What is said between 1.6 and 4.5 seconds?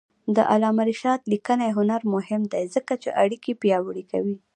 هنر مهم دی ځکه چې اړیکې پیاوړې کوي.